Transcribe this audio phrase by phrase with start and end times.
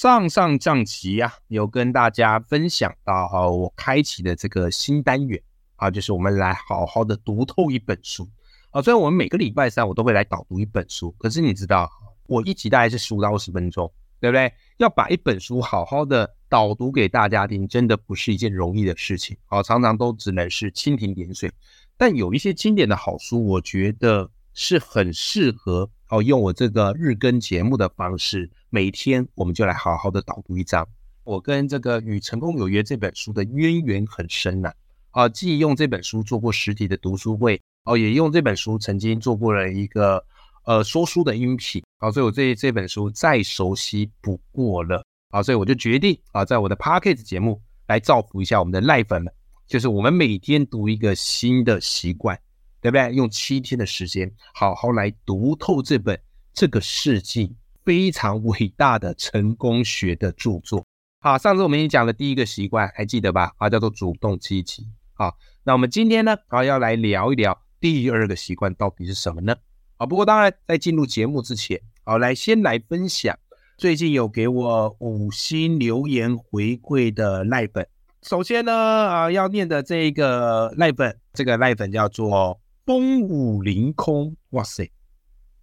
[0.00, 5.42] 上上上集啊，有跟大家分享到哈，我开启的这个新单元
[5.74, 8.28] 啊，就是我们来好好的读透一本书
[8.70, 8.80] 啊。
[8.80, 11.90] 虽然我们每个礼拜三我都会来导读一本书，可是你知道，
[12.28, 14.52] 我一集大概是十五到二十分钟，对不对？
[14.76, 19.60] 要把一本书好好的导读给大家听，真的不是一件容易的事情啊。
[19.64, 21.50] 常常都只能是蜻蜓点水，
[21.96, 30.86] 但有一些经典的好书，我觉得是很适合哦，用我这个日更节目的方式，每天我们就来好好的导读一章。
[31.22, 34.72] 我跟这个《与成功有约》这本书的渊源很深呐、
[35.10, 40.24] 啊，既用这本书做过实体的读书会，哦，也用这本书曾经做过了一个
[40.64, 49.30] 呃说书的音频，啊，所以我对这本书再熟悉不过了，啊，所以我就决定啊，在我的 p a c k a g e 节目来造福一下我们的赖粉们，
[49.66, 52.40] 就是我们每天读一个新的习惯，
[52.80, 53.12] 对不对？
[53.14, 56.20] 用七天的时间，好好来读透这本
[56.52, 60.84] 这个世纪非常伟大的成功学的著作。
[61.20, 63.52] 好，上次我们已经讲了第一个习惯，还记得吧？
[63.58, 64.86] 啊，叫做主动积极。
[65.14, 69.56] 好，那我们今天呢，啊，要来聊一聊第二个习惯到底是什么呢？
[69.96, 73.36] 啊，不过当然，在进入节目之前，好，来先来分享
[73.76, 77.84] 最近有给我五星留言回馈的赖粉。
[78.22, 84.90] 首先呢，啊，要念的这一个赖粉，这个赖粉叫做风舞凌空，哇塞，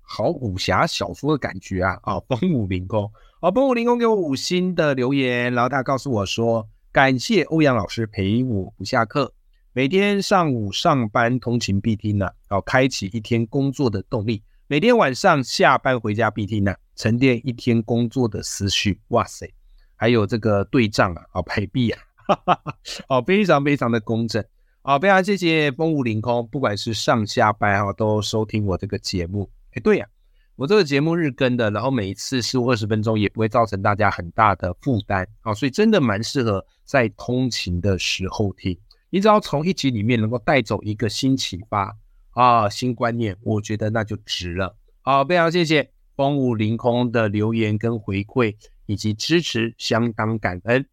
[0.03, 1.97] 好武侠小说的感觉啊！
[2.03, 9.33] 啊，风舞凌空，啊，风舞凌空给我五星的留言，然后他告诉我说，感谢欧阳老师陪我不下课，
[9.73, 19.01] 每天上午上班通勤必听呢、啊，开启一天工作的动力；每天晚上下班回家必听呢、沉淀一天工作的思绪。
[19.07, 19.51] 哇塞，
[19.95, 22.77] 还有这个对账啊，啊，排比啊，哈哈哈，
[23.09, 24.45] 哦，非常非常的公正。
[24.87, 29.49] 好，非常谢谢风舞凌空，不管是上下班哈，都收听我这个节目。
[29.71, 30.07] 哎，对呀、
[30.55, 38.77] 我这个节目日更的，然后每一次十五二十分钟，也不会造成大家很大的负担啊，所以真的蛮适合在通勤的时候听。
[39.09, 41.97] 你只要从一集里面能够带走一个新启发
[42.33, 44.77] 啊、新观念，我觉得那就值了。
[45.01, 50.85] 好，非常谢谢风舞凌空的留言跟回馈以及支持，相当感恩。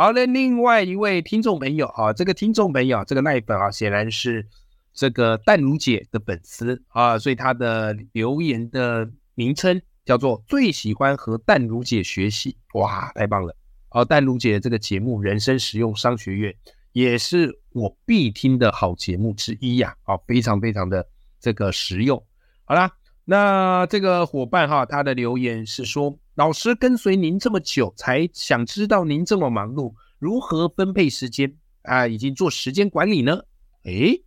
[0.00, 4.46] 好嘞，另外一位听众朋友啊，这个听众朋友这个赖粉啊，显然是
[4.94, 13.56] 这个淡如姐的粉丝啊，所以他的留言的名称叫做“最喜欢和淡如姐学习”，哇，太棒了！
[13.90, 16.52] 哦、淡如姐这个节目《人生实用商学院》
[16.92, 21.04] 也是我必听的好节目之一呀、啊，非常非常的
[21.40, 22.24] 这个实用。
[22.66, 22.88] 好啦，
[23.24, 33.40] 那这个伙伴哈，他的留言是说，老师跟随您这么久，才想知道您这么忙碌，如何分配时间啊，以及做时间管理呢？
[33.82, 34.22] 诶，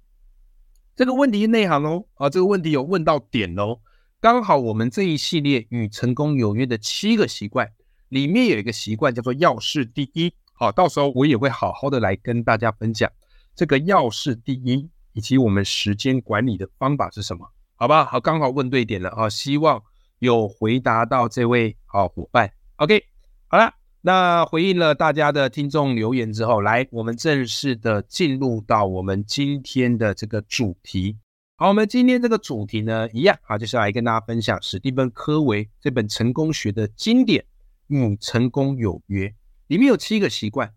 [0.93, 3.79] 这个问题内涵哦，啊，这个问题有问到点哦。
[4.19, 7.71] 刚好我们这一系列与成功有约的七个习惯
[8.09, 13.09] 里面有一个习惯叫做要事第一，好，到时候我也会好好的来跟大家分享
[13.55, 17.49] 这个要事第一以及我们时间管理的方法是什么。
[17.75, 19.81] 好吧，好，刚好问对点了啊，希望
[20.21, 22.53] 有回答到这位好伙伴。
[22.75, 23.03] OK，
[23.47, 31.17] 好了，那回应了大家的听众留言之后，来，我们正式的进入到我们今天的这个主题。
[31.55, 37.43] 好，我们今天这个主题呢，一样啊，就是来跟大家分享史蒂芬·科维这本成功学的经典
[37.87, 39.27] 《与成功有约》，
[39.65, 40.71] 里面有七个习惯。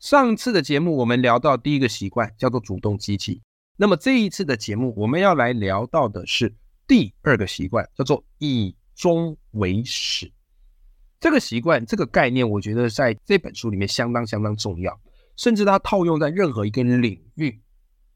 [0.00, 3.42] 上次的节目我们聊到第一个习惯叫做主动积极。
[3.76, 6.54] 那么这一次的节目，我们要来聊到的是
[6.86, 10.32] 第二个习惯，叫做以终为始。
[11.20, 15.00] 这个习惯，这个概念，我觉得在这本书里面相当相当重要，
[15.36, 17.60] 甚至它套用在任何一个领域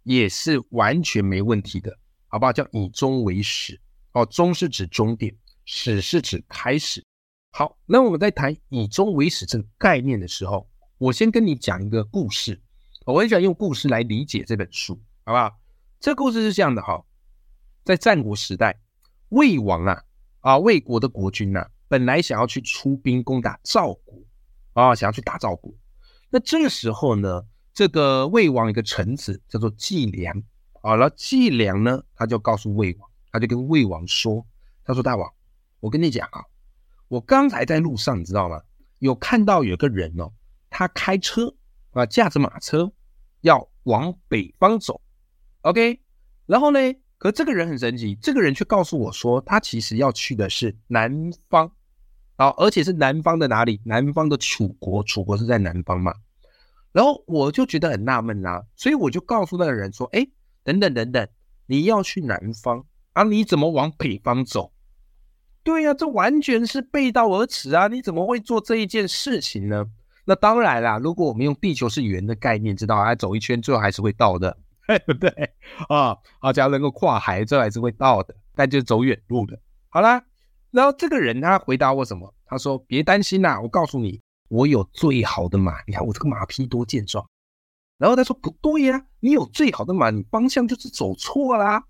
[0.02, 1.96] 也是完全没问题的，
[2.26, 2.52] 好不好？
[2.52, 3.81] 叫以终为始。
[4.11, 5.32] 哦，终是指终点，
[5.64, 7.05] 始是指开始。
[7.52, 10.69] 好，那我们在谈以终为始这个概念的时候，
[10.99, 12.61] 我先跟你讲一个故事。
[13.06, 15.00] 我很喜欢用故事来理解这本书。
[15.25, 15.56] 好不好？
[16.00, 17.05] 这故事是这样的哈，
[17.84, 18.81] 在战国时代，
[19.29, 20.02] 魏王啊
[20.43, 24.23] 啊魏国的国君呢、本来想要去出兵攻打赵国
[24.75, 25.73] 啊，想要去打赵国。
[26.29, 27.43] 那这个时候呢，
[27.73, 30.37] 这个魏王一个臣子叫做季梁
[30.83, 34.47] 啊，然后季梁呢，他就告诉魏王，他就跟魏王说，
[34.85, 35.33] 他说大王，
[35.81, 36.44] 我跟你讲啊，
[37.09, 38.61] 我刚才在路上，你知道吗？
[38.99, 40.33] 有看到有个人哦，
[40.71, 41.55] 他开车
[41.93, 42.93] 啊，驾着马车
[43.43, 45.00] 要往北方走。
[45.62, 46.00] OK，
[46.47, 46.79] 然后呢，
[47.22, 51.70] 可这个人很神奇，这个人却告诉我说，他其实要去的是南方，
[52.34, 53.80] 啊，而且是南方的哪里？
[53.84, 56.12] 南方的楚国，楚国是在南方嘛。
[56.90, 60.26] 然后我就觉得很纳闷啦，所以我就告诉那个人说：“哎，
[60.64, 61.28] 等等等等，
[61.66, 63.22] 你要去南方啊？
[63.22, 64.72] 你怎么往北方走？
[65.62, 67.86] 对呀，这完全是背道而驰啊！
[67.86, 69.86] 你怎么会做这一件事情呢？
[70.24, 74.58] 那当然啦，如果我们用地球是圆的概念，知道啊，走一圈最后还是会到的，
[75.06, 75.31] 对不对？
[75.89, 79.59] 啊啊，只要能够跨海，最后还是会到的，但就是走远路的。
[79.89, 80.25] 好啦，
[80.71, 82.35] 然后这个人他回答我什么？
[82.47, 84.21] 他说：别担心啦，我告诉你。”
[84.53, 87.27] 我有最好的马，你看我这个马匹多健壮。
[87.97, 91.83] 然后他说不对呀，你有最好的马，你方向就是走错啦。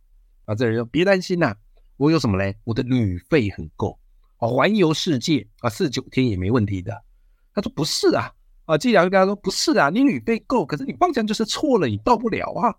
[0.45, 1.57] 啊，这人说别担心呐，
[1.97, 2.57] 我有什么嘞？
[2.63, 3.99] 我的旅费很够，
[4.37, 7.03] 啊，环游世界啊，四九天也没问题的。
[7.53, 8.33] 他说不是啊，
[8.67, 12.73] 啊，季良就跟他说不是啊，你旅费够，可是你方向就是错了，你到不了啊。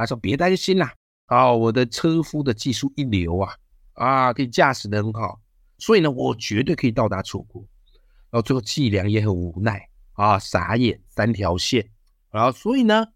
[0.00, 0.94] 他说别担心啦，
[1.26, 3.54] 啊，我的车夫的技术一流啊，
[3.92, 5.38] 啊，可以驾驶的很好，
[5.76, 7.62] 所以呢，我绝对可以到达楚国。
[8.30, 11.86] 然后最后季良也很无奈啊，傻眼三条线，
[12.30, 13.06] 然后所以呢，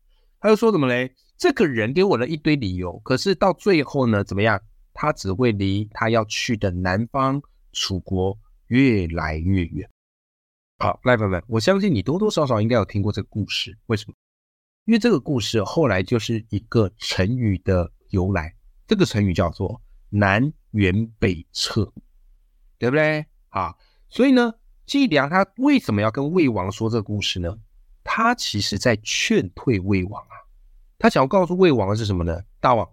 [0.41, 1.15] 他又说什么嘞？
[1.39, 4.61] 这个人给我了一堆理由，可是到最后呢，怎么样？
[4.93, 7.41] 他只会离他要去的南方
[7.73, 9.89] 楚国越来越远。
[10.79, 14.15] 好，来朋友们，我相信你多多少少应该有听过这个故事，为什么？
[14.85, 18.55] 因为这个故事后来就是一个成语的由来，
[18.87, 21.93] 这个成语叫做南辕北辙，
[22.79, 23.27] 对不对？
[23.49, 23.75] 啊，
[24.09, 24.55] 所以呢。
[24.87, 27.59] 季良他为什么要跟魏王说这个故事呢？
[28.03, 30.37] 他其实在劝退魏王啊。
[30.99, 32.43] 他想要告诉魏王的是什么呢？
[32.61, 32.87] 大王，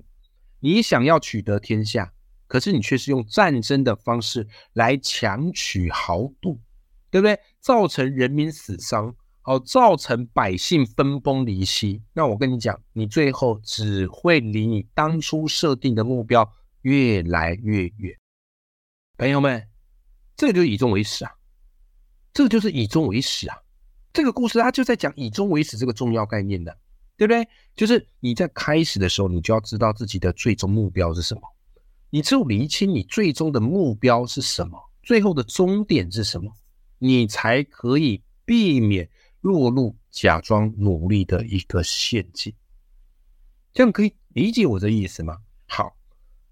[0.61, 2.13] 你想要取得天下，
[2.47, 6.61] 可是你却是用战争的方式来强取豪渡，
[7.09, 7.37] 对不对？
[7.59, 12.01] 造成人民死伤，好，造成百姓分崩离析。
[12.13, 16.47] 那我跟你讲，你最后只会离你当初设定的目标
[16.81, 18.15] 越来越远。
[19.17, 19.67] 朋友们，
[20.35, 21.31] 这个就是以终为始啊。
[22.33, 23.57] 这个就是以终为始啊！
[24.13, 26.77] 这个故事它就在讲以终为始这个重要概念的，
[27.17, 27.45] 对不对？
[27.75, 31.41] 就是你在开始的时候，你就要知道自己的最终目标是什么。
[32.09, 36.49] 你只有厘清你最终的目标是什么，最后的终点是什么，
[36.99, 39.09] 你才可以避免
[39.41, 42.53] 落入假装努力的一个陷阱。
[43.73, 45.37] 这样可以理解我的意思吗？
[45.67, 45.95] 好，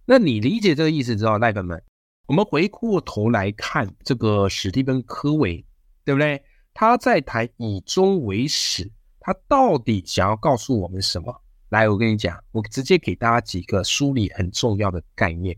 [0.06, 1.82] 那你理解这个意思之后，赖粉们，
[2.28, 5.66] 我们回过头来看这个史蒂芬·科维。
[6.06, 6.42] 对不对？
[6.74, 8.90] 他在谈以终为始，
[9.20, 11.44] 他到底想要告诉我们什么？
[11.70, 15.56] 来，我跟你讲，我直接给大家几个梳理很重要的概念，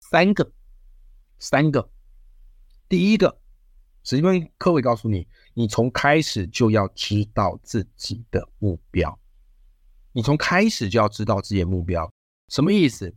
[0.00, 0.50] 三个，
[1.38, 1.88] 三个。
[2.88, 3.38] 第一个，
[4.06, 9.18] 是因为·科伟告诉你，你从开始就要知道自己的目标，
[10.12, 12.08] 你从开始就要知道自己的目标，
[12.48, 13.12] 什么意思？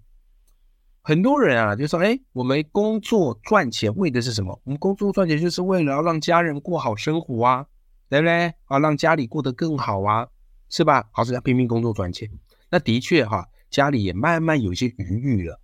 [1.03, 4.59] 很多人啊，就说：“哎，我们工作赚钱为的是什么？
[4.63, 7.67] 我们工作赚钱就是为了要让家人过好生活啊，
[8.09, 8.51] 对不对？
[8.65, 10.27] 啊，让家里过得更好啊，
[10.69, 11.07] 是吧？
[11.11, 12.27] 好，是要拼命工作赚钱。
[12.71, 15.59] 那的确哈，家里也慢慢有些余裕了，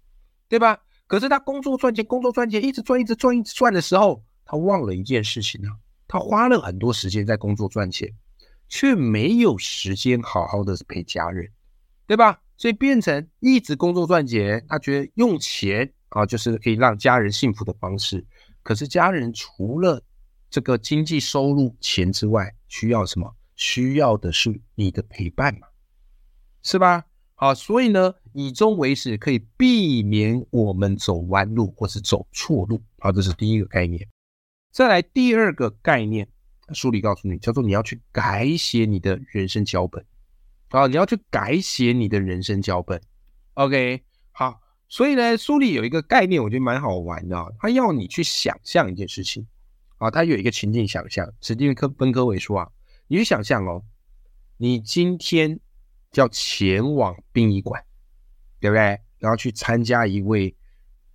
[0.48, 0.80] 对吧？
[1.08, 5.76] 可是他工作赚钱，工作赚钱，一直赚，一直赚，一直赚的时候，他忘了一件事情啊，
[6.08, 8.10] 他花了很多时间在工作赚钱，
[8.70, 11.52] 却没有时间好好的陪家人，
[12.08, 18.26] 对吧？”所以变成一直工作赚钱，他觉得用钱啊就是可以让家人幸福的方式。
[18.64, 20.02] 可是家人除了
[20.50, 23.36] 这个经济收入钱之外，需要什么？
[23.58, 25.68] 需要的是你的陪伴嘛，
[26.64, 27.04] 是吧？
[27.36, 32.82] 好，所以呢，以终为始可以避免我们走弯路或是走错路。
[33.00, 34.08] 好，这是第一个概念。
[34.76, 36.28] 再来第二个概念，
[36.74, 40.06] 书里告诉你，叫做你要去改写你的人生脚本。
[40.68, 43.02] 啊，你要去改写你的人生脚本
[43.54, 44.04] ，OK？
[44.34, 47.56] 好，所以呢，书里有一个概念，我觉得蛮好玩的。
[47.58, 49.48] 他要你去想象一件事情，
[49.98, 51.26] 啊，他有一个情境想象。
[51.40, 52.70] 史蒂芬科芬科维说啊，
[53.08, 53.82] 你去想象哦，
[54.58, 55.58] 你今天
[56.16, 57.82] 要前往殡仪馆，
[58.60, 59.00] 对不对？
[59.20, 60.54] 然后去参加一位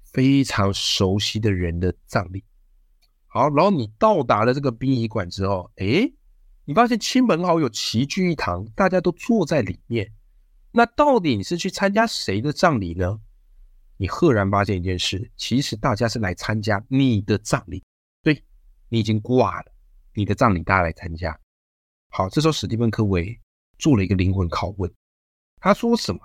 [0.03, 2.43] 非常熟悉的人的葬礼。
[3.33, 6.13] 好，然后你到达了这个殡仪馆之后，诶，
[6.65, 10.13] 你发现亲朋好友齐聚一堂，大家都坐在里面。
[10.73, 13.21] 那到底你是去参加谁的葬礼呢？
[13.97, 17.85] 你赫然发现一件事，其实大家是来参加你的葬礼。
[18.21, 18.43] 对，
[18.89, 19.73] 你已经挂了，
[20.15, 21.39] 你的葬礼大家来参加。
[22.09, 23.41] 好，这时候史蒂芬·科维
[23.79, 24.93] 做了一个灵魂拷问。
[25.61, 26.21] 他说什么？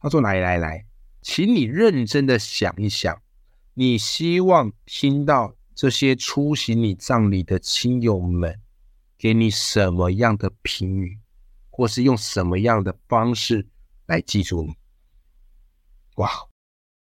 [0.00, 0.86] 他说：“来来来，
[1.20, 3.22] 请你认真的想一想，
[3.74, 8.60] 你希望听到这些出席你葬礼的亲友们。”
[9.18, 11.20] 给你什么样的评语，
[11.70, 13.68] 或是用什么样的方式
[14.06, 14.74] 来记住你。
[16.16, 16.28] 哇！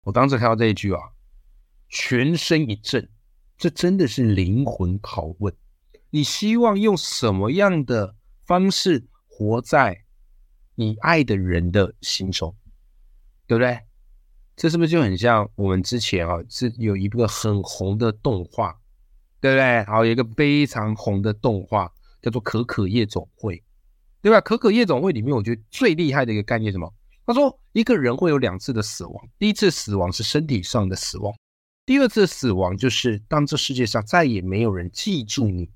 [0.01, 0.99] 我当时看到这一句啊，
[1.87, 3.07] 全身一震，
[3.59, 5.55] 这真的是灵魂拷问。
[6.09, 10.05] 你希望用什么样的方式活在
[10.73, 12.57] 你爱的人的心中，
[13.45, 13.81] 对不对？
[14.59, 18.77] 这是不是就很像我们之前啊，是有一个很红的动画，
[19.39, 19.85] 对不对？
[19.85, 21.89] 好，有一个非常红的动画
[22.21, 23.55] 叫做《可可夜总会》，
[24.21, 24.37] 对吧？
[24.43, 26.93] 《可可夜总会》里面，我觉得最厉害的一个概念什么？
[27.25, 31.33] 他说，一个人会有两次的死亡，第一次死亡是身体上的死亡，
[31.85, 35.69] 第二次死亡就是当这世界上再也没有人记住你。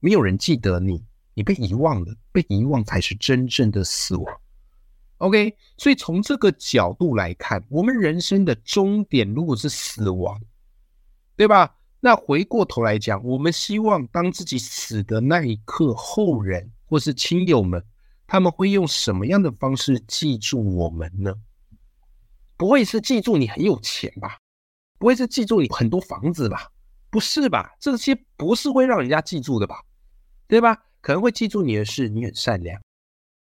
[0.00, 4.40] 没有人记得你，你被遗忘了，被遗忘才是真正的死亡。
[5.18, 10.40] OK，所以从这个角度来看，我们人生的终点如果是死亡，
[11.36, 11.74] 对吧？
[12.00, 17.84] 那回过头来讲，我们希望当自己死的那一刻，后人或是亲友们，
[18.28, 21.34] 他们会用什么样的方式记住我们呢？
[22.56, 24.38] 不会是记住你很有钱吧？
[24.98, 26.70] 不会是记住你很多房子吧？
[27.10, 27.74] 不是吧？
[27.80, 29.82] 这些不是会让人家记住的吧？
[30.46, 30.76] 对吧？
[31.00, 32.80] 可能会记住你的是你很善良，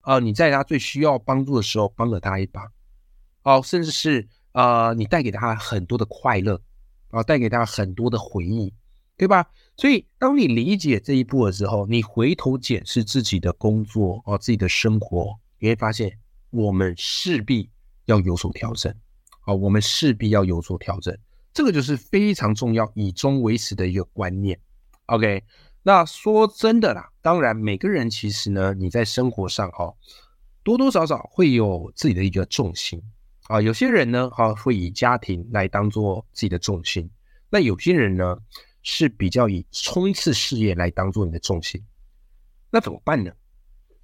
[0.04, 2.70] 哦，你在他最需要帮助的时候帮了他一把，
[3.42, 6.60] 哦，甚至是呃，你带给他很多的快乐，
[7.08, 8.72] 啊，带给他很多的回忆，
[9.16, 9.46] 对吧？
[9.76, 16.18] 所以当你理解这一步的时候，你回头检视自己的工作哦，自己的生活，你会发现
[16.50, 17.70] 我们势必
[18.04, 18.94] 要有所调整，
[19.46, 21.16] 哦，我们势必要有所调整，
[21.52, 24.58] 这个就是非常重要，以终为始的一个观念
[25.06, 25.42] ，OK。
[25.86, 29.94] 那说真的啦，当然每个人其实呢，你在生活上哈，
[30.62, 32.98] 多多少少会有自己的一个重心
[33.48, 33.60] 啊。
[33.60, 37.10] 有些人呢，哈会以家庭来当做自己的重心，
[37.50, 38.38] 那有些人呢
[38.82, 41.84] 是比较以冲刺事业来当做你的重心。
[42.70, 43.30] 那怎么办呢？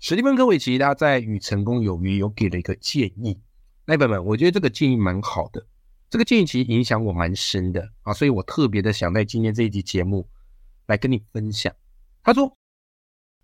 [0.00, 3.40] 史蒂芬·科维奇他在《与成功有约》有给了一个建议，
[3.86, 5.66] 来朋友们，我觉得这个建议蛮好的，
[6.10, 10.28] 这个建议其实影响我蛮深的啊，所以我特别的想在今天这一集节目。
[10.90, 11.72] 来跟你分享，
[12.20, 12.58] 他说，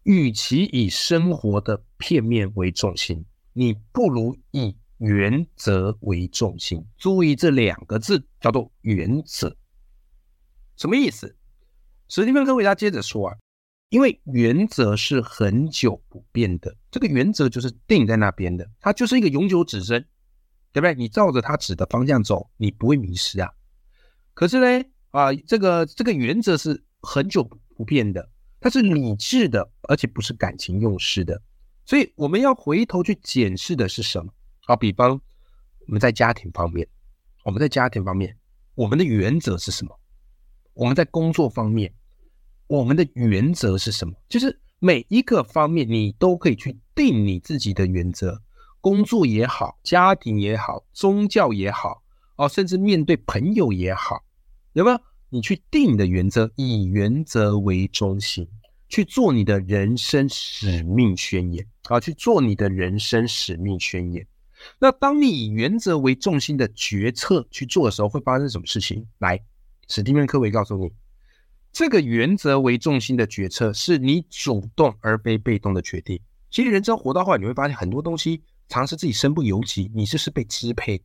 [0.02, 6.84] 与其以生活的片面为重心，你不如以原则为重心。
[6.98, 9.56] 注意这两个字叫做原则，
[10.76, 11.36] 什么意思？
[12.08, 13.36] 史蒂芬·科维他接着说啊，
[13.90, 20.04] 因为原则是很久不变的，这个原则就是定在那边的，它就是一个永久指针，
[20.72, 20.96] 对不对？
[20.96, 23.52] 你照着它指的方向走，你不会迷失啊。
[24.34, 26.82] 可是呢，啊，这个这个原则是。
[27.06, 28.28] 很久不变的，
[28.60, 31.40] 它是理智的，而且不是感情用事的。
[31.84, 34.32] 所以我们要回头去检视的是什么？
[34.66, 35.12] 啊，比方
[35.86, 36.88] 我们在家庭方面，
[37.44, 38.36] 我们在家庭方面，
[38.74, 39.96] 我们的原则是什么？
[40.74, 41.94] 我们在工作方面，
[42.66, 44.12] 我们的原则是什么？
[44.28, 48.42] 就是每一个方面，你都可以去定你自己的原则。
[48.80, 52.02] 工作也好，家庭也好，宗教也好，
[52.36, 54.24] 哦，甚至面对朋友也好，
[54.72, 55.00] 有没有？
[55.36, 58.48] 你去定你的原则，以原则为中心
[58.88, 64.26] 去做你的人生使命宣言啊，去做你的人生使命宣言。
[64.78, 69.04] 那当你以原则为重心的决策去做的时候，会发生什么事情？
[69.18, 69.38] 来，
[69.88, 70.90] 史蒂芬·科维告诉你，
[71.70, 76.18] 这个原则为重心的决策是你主动而非被动的决定。
[76.50, 81.04] 其实，人生活到后来，你会发现很多东西常是自己身不由己，你这是被支配的，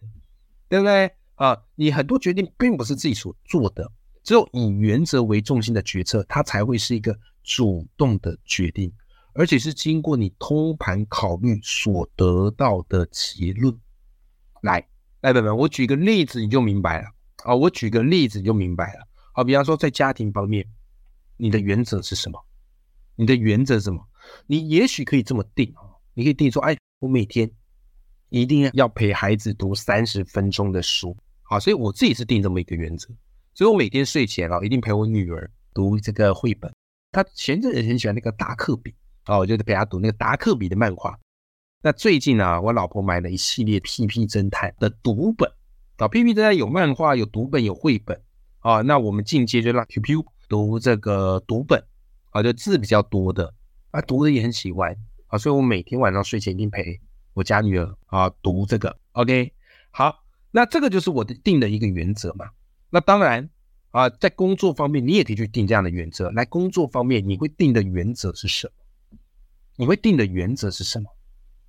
[0.70, 1.58] 对不对啊？
[1.76, 3.92] 你很多决定并不是自己所做的。
[4.24, 8.92] 只有以原则为重心的决策，它才会是一个主动的决定，
[9.34, 13.76] 而且是经过你通盘考虑所得到的结论。
[14.62, 14.88] 来，
[15.22, 17.08] 来，朋友们，我举个例子你就明白了
[17.44, 17.56] 啊！
[17.56, 19.08] 我举个例子你就明白了。
[19.34, 20.68] 好，比方说在家庭方面，
[21.38, 22.40] 你的原则是什么？
[23.16, 24.08] 你的原则是什么？
[24.46, 25.82] 你也许可以这么定啊，
[26.14, 27.50] 你可以定说，哎，我每天
[28.30, 31.18] 一定要陪孩子读三十分钟的书。
[31.42, 33.10] 好，所以我自己是定这么一个原则。
[33.54, 36.72] 所以我每天睡前啊，一定陪我女儿读这个绘本。
[37.12, 38.94] 她前阵子很喜欢那个达克比
[39.26, 41.20] 啊，我就陪她读那个达克比的漫画。
[41.84, 45.52] 那最近呢，我老婆买了一系列《屁屁侦探》的读本
[45.98, 48.22] 啊，《屁屁侦探》有漫画、有读本、有绘本
[48.60, 48.82] 啊。
[48.82, 51.84] 那我们进阶就让 Q Q 读这个读本
[52.30, 53.54] 啊，就字比较多的
[53.90, 54.96] 啊，读的也很喜欢
[55.28, 55.38] 啊。
[55.38, 56.98] 所以我每天晚上睡前一定陪
[57.34, 58.98] 我家女儿啊读这个。
[59.12, 59.52] OK，
[59.90, 62.46] 好，那这个就是我的定的一个原则嘛。
[62.92, 63.50] 那当然
[63.90, 66.30] 啊，在工作方面，你也可以去定这样的原则。
[66.32, 69.18] 来，工作方面，你会定的原则是什么？
[69.78, 71.10] 你会定的原则是什么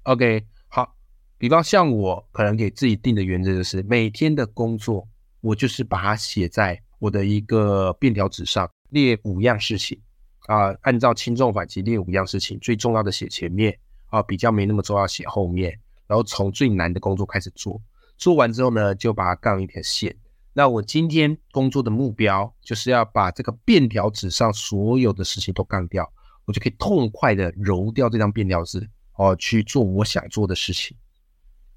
[0.03, 0.95] ？OK，好，
[1.39, 5.09] 比方像我可能给自己定的原则就是，每天的工作，
[5.41, 9.99] 我就是把它写在我的一个便条纸上，列五样事情。
[10.47, 15.71] 啊，按照轻重缓急列五样事情，最重要的写前面啊，比较没那么重要写后面，
[16.09, 17.81] 然后从最难的工作开始做，
[18.19, 20.15] 做完之后呢，就把它杠一条线。
[20.55, 26.11] 那我今天工作的目标就是要把这个便条纸上所有的事情都干掉，
[26.45, 30.97] 我就可以痛快的揉掉这张便条纸哦，去做我想做的事情，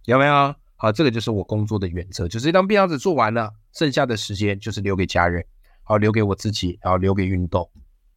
[0.05, 0.55] 有没有？
[0.77, 5.45] 好，这个就是我工作的原则，就是这张便条纸做完了，剩下的时间就是留给家人，
[5.83, 7.69] 好，留给我自己，然后留给运动，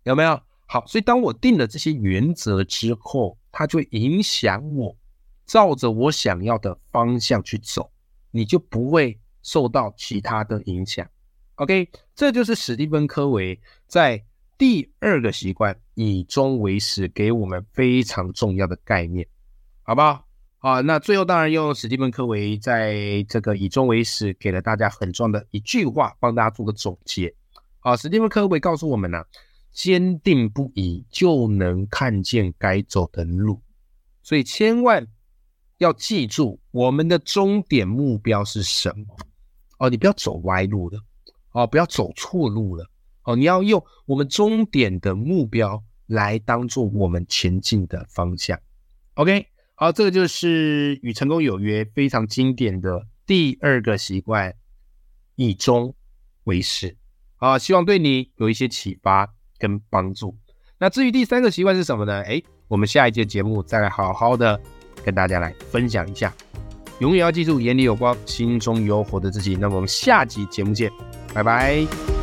[0.03, 0.41] 有没有？
[0.67, 4.95] 好，所以当我定了这些原则之后，它就影响我
[5.47, 7.91] 照着我想要的方向去走，
[8.33, 11.09] 你就不会受到其他的影响。
[11.57, 14.25] OK，这就是史蒂芬·科维在
[14.57, 19.27] 第二个习惯以终为始给我们非常重要的概念，
[19.83, 20.25] 好不好？
[20.59, 27.33] 啊，那最后当然用史蒂芬·科维在这个以终为始给了大家很重要的一句话，帮大家做个总结。
[27.81, 29.25] 啊，史蒂芬·科维告诉我们呢，
[29.73, 33.61] 坚定不移就能看见该走的路，
[34.23, 35.07] 所以千万
[35.79, 39.17] 要记住我们的终点目标是什么。
[39.79, 41.01] 哦，你不要走歪路了，
[41.53, 42.89] 哦，不要走错路了，
[43.25, 48.59] 哦，你要用我们终点的目标来当做我们前进的方向。
[49.15, 49.47] OK。
[49.81, 54.53] 好，这个就是与成功有约非常经典的第二个习惯，
[55.37, 55.95] 以终
[56.43, 56.97] 为始。
[57.37, 60.37] 好，希望对你有一些启发跟帮助。
[60.79, 62.25] 那至于第三个习惯是什么呢？
[62.25, 64.61] 哎，我们下一节节目再来好好的
[65.05, 66.35] 跟大家来分享一下。
[66.99, 69.57] 永远要记住，眼里有光，心中有火的自己。
[69.57, 70.91] 那么我们下集节目见，
[71.33, 72.18] 拜拜。